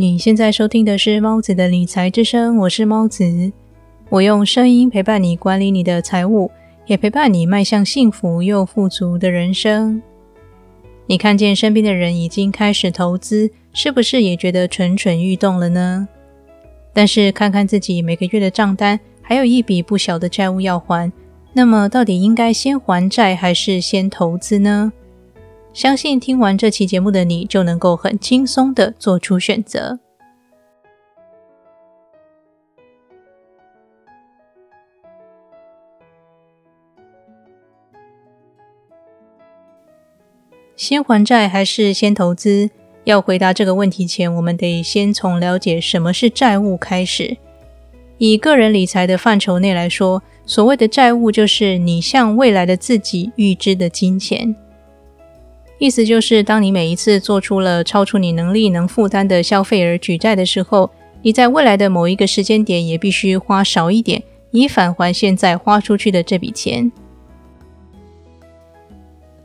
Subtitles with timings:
[0.00, 3.50] 你现在收听的是猫子的理财之声，我是猫子，
[4.10, 6.52] 我用声音陪伴你管理你的财务，
[6.86, 10.00] 也陪伴你迈向幸福又富足的人生。
[11.06, 16.06] 你看见身边的人已经开始投资，是不是也觉得蠢蠢欲动了呢？
[16.92, 21.12] 但是看看自己每个月的账单，还有一笔不小的债务要还，
[21.52, 24.92] 那么到底应该先还债还是先投资呢？
[25.72, 30.00] 相信听完这期节目的你就能够很轻松的做出选择。
[40.74, 42.70] 先还债还是先投资？
[43.04, 47.36] 要回答这个问题前，我们得先从了解什么是债务开始。
[48.18, 54.54] 以个人理财的范畴内来说，所谓的债务就是你向未来的自己预支的金钱。
[55.78, 60.90] 意思就是，当你每一次做出了超出你能力能负担的消费而举债的时候，
[61.22, 66.90] 你在未来的某一个时间点也必须花少一点，以返还现在花出去的这笔钱。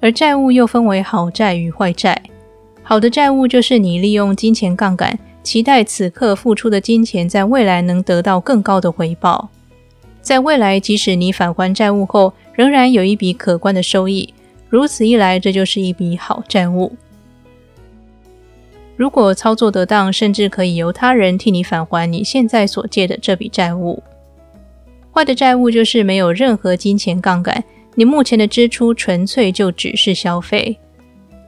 [0.00, 2.20] 而债务又分为好债与坏债。
[2.82, 9.48] 好的债务就是你利用金钱杠杆，期待此刻付出的金钱在未来能得到更高的回报。
[10.20, 14.34] 在未来，即使你返还债务后，仍然有一笔可观的收益。
[14.68, 16.92] 如此一来，这就是一笔好债务。
[18.96, 24.02] 如果操作得当，甚至可以由他人替你返还你现在所借的这笔债务。
[25.12, 27.62] 坏的债务就是没有任何金钱杠杆，
[27.94, 30.78] 你目前的支出纯粹就只是消费，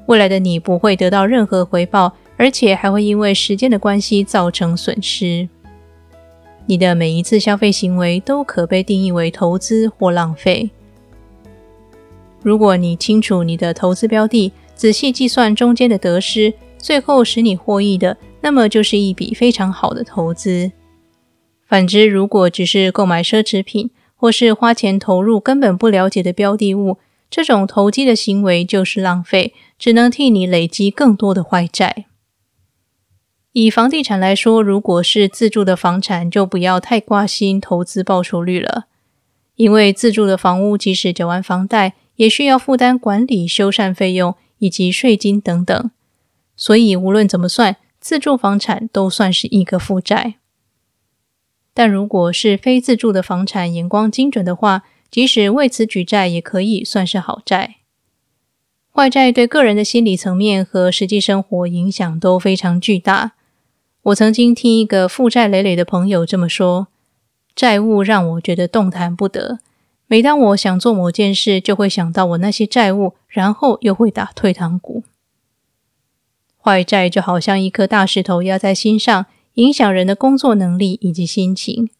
[0.06, 5.48] 未来的你不会得到任何回报，而且还会因为时间的关系造成损失。
[6.66, 10.70] 你的每一次消费行为都可被定义为投资或浪费。
[12.48, 20.72] 如果你清楚你的投资标的，仔细计算中间的得失，最后使你获益的，那么就是一笔非常好的投资。
[21.66, 26.96] 反之，如果只是购买奢侈品，或是花钱投入根本不了解的标的物，
[27.28, 32.06] 这种投机的行为就是浪费，只能替你累积更多的坏债。
[33.52, 38.86] 以房地产来说，如果是自住的房产，就不要太挂心投资报酬率了，
[39.56, 45.90] 因为自住的房屋即使缴完房贷，也需要负担管理、修缮费用以及税金等等，
[46.56, 50.34] 所以无论怎么算，自住房产都算是一个负债。
[51.72, 57.76] 但如果是非自住的房产，眼光精准的话，即使为此举债，也可以算是好债。
[58.90, 63.34] 坏债对个人的心理层面和实际生活影响都非常巨大。
[64.02, 66.88] 我曾经听一个负债累累的朋友这么说
[67.54, 69.60] ：“债务让我觉得动弹不得。”
[70.10, 75.04] 每当我想做某件事，就会想到我那些债务，然后又会打退堂鼓。
[76.56, 81.90] 坏债就好像一颗大石头压在心上，影响人的工作能力以及心情。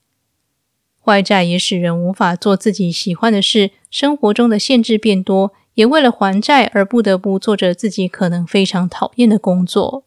[1.05, 10.05] 坏债也使人无法做自己喜欢的事，生活中的限制变多，也为了还债而不得不做着自己可能非常讨厌的工作。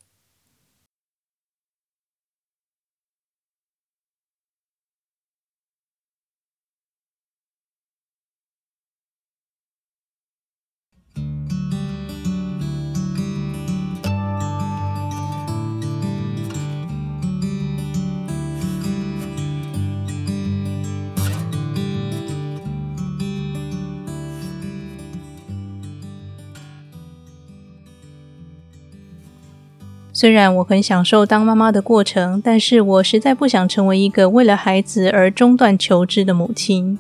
[30.14, 37.00] 虽然我很享受当妈妈的过程，但是我实在不想成为一个为了孩子而中断求知的母亲。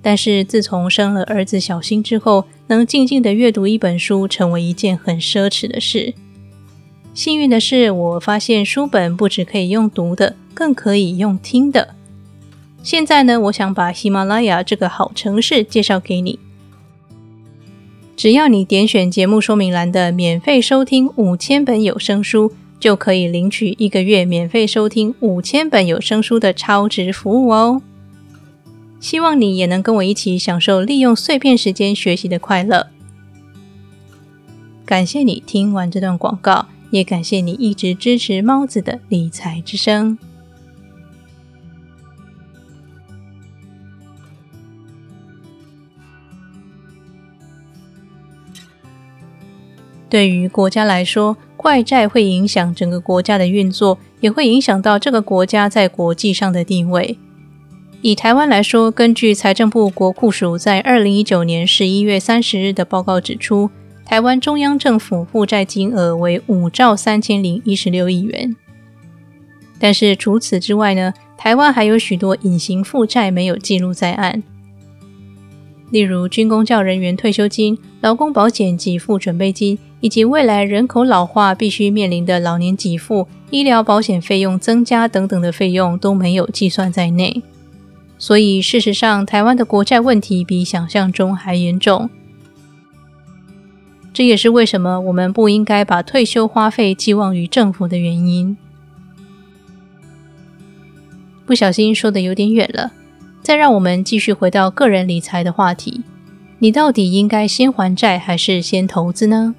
[0.00, 6.14] 但是自从生了儿子小新之后，能静静的阅读一本书，成为一件很奢侈的事。
[7.14, 11.94] 幸运的是，我发现书本不只可以用读的，更可以用听的。
[12.82, 16.38] 现在呢，我想把喜马拉雅这个好城市介绍给你。
[18.14, 27.82] 只要你点选节目说明栏的免费收听五千本有声书，就可以领取一个月免费收听五千本有声书的超值服务哦！
[29.00, 32.88] 希望你也能跟我一起享受利用碎片时间学习的快乐。
[34.84, 40.18] 感谢你听完这段广告，也感谢你一直支持猫子的理财之声。
[50.12, 57.16] 对于国家来说，坏债会影响整个国家的运作，也会影响到这个国家在国际上的地位。
[58.02, 63.70] 以台湾来说，根据财政部国库署在二零一九年十一月三十日的报告指出，
[64.04, 68.54] 台湾中央政府负债金额为五兆三千零一十六亿元。
[69.78, 74.42] 但是除此之外呢，台湾还有许多隐形负债没有记录在案，
[75.90, 87.40] 例如军工教人员退休金、劳工保险给付准备金，以及未来人口老化必须面临的老年给付、医疗保险费用增加等等的费用都没有计算在内。
[88.18, 92.10] 所以事实上，台湾的国债问题比想象中还严重。
[94.12, 98.56] 这也是为什么我们不应该把退休花费寄望于政府的原因。
[101.46, 102.92] 不小心说的有点远了，
[103.40, 106.02] 再让我们继续回到个人理财的话题。
[106.58, 109.54] 你到底应该先还债还是先投资呢？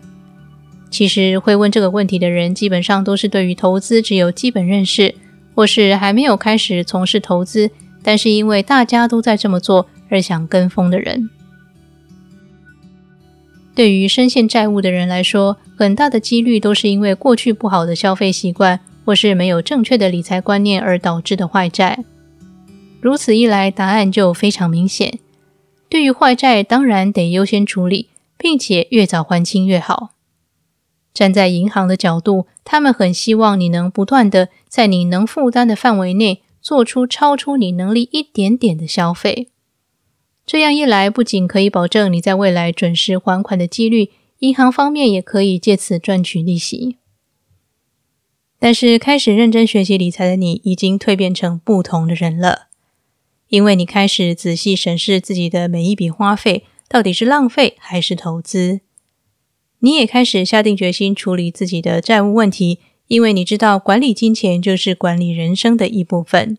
[0.93, 5.15] 其实会问这个问题的人，基本上都是对于投资只有基本认识，
[5.55, 7.71] 或是还没有开始从事投资，
[8.03, 11.31] 但是因为大家都在这么做而想跟风的人。
[13.73, 22.05] 对于深陷债务的人来说，很大的几率都是因为过去不好的消费习惯，或是没有正确的理财观念而导致的坏债。
[23.01, 25.17] 如此一来，答案就非常明显。
[25.89, 30.12] 对于坏债，当然得优先处理，并且越早还清越好。
[31.13, 39.49] 站在银行的角度，他们很希望你能不断的在你能负担的范围内，做出超出你能力一点点的消费。
[40.45, 46.97] 这样一来，不仅可以保证你在未来准时还款的几率，银行方面也可以借此赚取利息。
[48.59, 52.67] 但是，开始认真学习理财的你，已经蜕变成不同的人了，
[53.49, 58.81] 因为你开始仔细审视自己的每一笔花费，到底是浪费还是投资。
[59.85, 66.57] 你也开始下定决心处理自己的债务问题，因为你知道，管理金钱就是管理人生的一部分。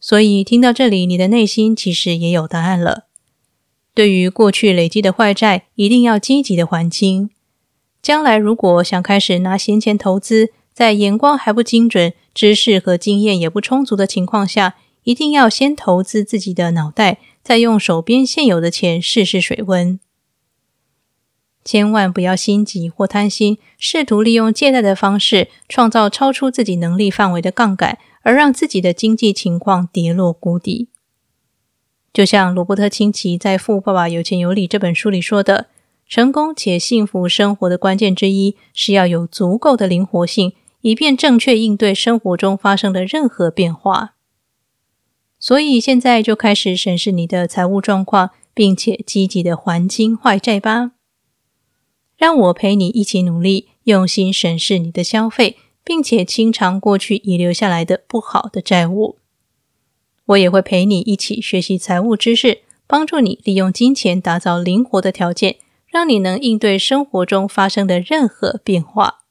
[0.00, 3.04] 所以听到这里，你的内心其实也有答案了。
[3.92, 7.28] 对于过去累积的坏债，一定要积极的还清。
[8.00, 20.00] 将来如果想开始拿闲钱投资，在眼光还不精准、知识和经验也不充足的情况下，一定要先投资自己的脑袋，再用手边现有的钱试试水温。
[21.64, 27.98] 千万不要心急或贪心，试图利用借贷的方式创造超出自己能力范围的杠杆。
[28.22, 30.88] 而让自己的经济情况跌落谷底，
[32.12, 35.68] 就像罗伯特清崎在《富爸爸有钱有理》这本书里说的
[36.06, 40.52] ：“成功且幸福生活的关键之一是要有足够的灵活性，
[40.82, 44.16] 以便正确应对生活中发生的任何变化。”
[45.40, 50.92] 所以，现在就开始审视你的财务状况，并且积极的还清坏债吧。
[52.20, 55.56] 让我陪你一起努力，用心审视你的消费。
[55.82, 59.16] 并且清偿过去遗留下来的不好的债务，
[60.26, 65.56] 我也会陪你一起学习财务知识，帮助你利用金钱打造灵活的条件，
[65.88, 69.22] 让你能应对生活中发生的任何变化。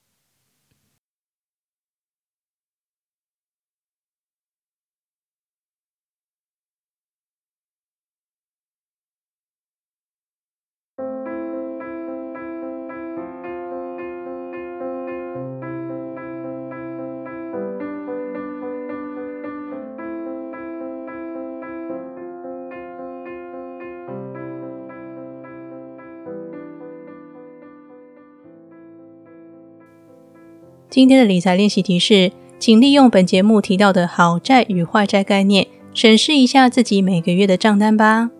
[30.90, 38.32] 今天的理财练习题是，请利用本节目提到的好债与坏债概念，审视一下自己每个月的账单吧。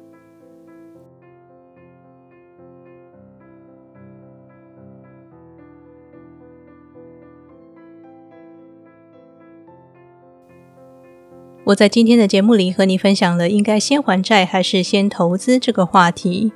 [11.66, 16.52] 我在今天的节目里和你分享了应该先还债还是先投资这个话题。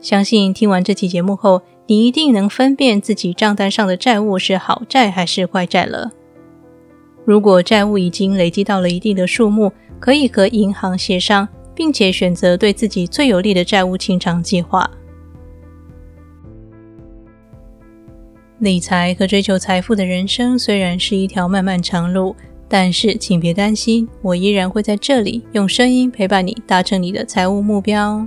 [0.00, 6.12] 相信听完这期节目后，你一定能分辨自己账单上的债务是好债还是坏债了。
[7.24, 14.88] 如果债务已经累积到了一定的数目，可以和银行协商，并且选择对自己最有利的债务清偿计划。
[18.60, 22.36] 理财和追求财富的人生虽然是一条漫漫长路，
[22.68, 28.26] 但是请别担心，我依然会在这里用声音陪伴你，达成你的财务目标。